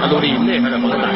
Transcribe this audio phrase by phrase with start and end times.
[0.00, 1.08] 啊，努力，那还得帮他打。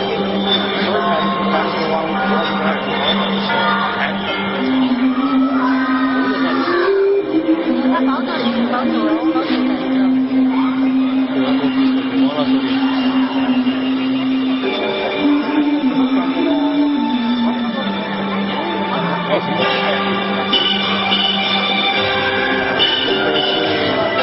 [19.36, 19.48] Thank
[23.88, 23.93] you.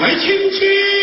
[0.00, 0.97] 没听见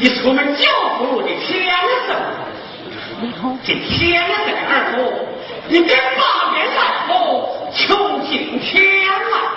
[0.00, 0.64] 你是我们教
[0.96, 1.70] 父的天
[2.08, 2.16] 生，
[3.62, 4.34] 这天生
[4.66, 4.96] 儿子，
[5.68, 9.49] 你别八面来佛求进天来。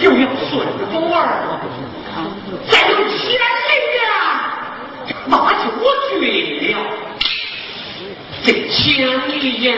[0.00, 1.60] 又要顺风儿了，
[2.70, 3.44] 再有千来
[4.00, 4.08] 呀，
[5.26, 5.32] 那
[5.62, 6.12] 就我决
[6.72, 6.76] 了，
[8.42, 8.78] 这千
[9.40, 9.74] 里呀。